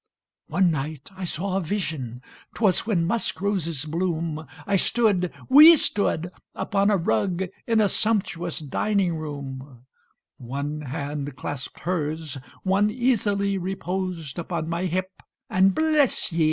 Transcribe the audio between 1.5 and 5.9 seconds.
a vision 'twas when musk roses bloom, I stood we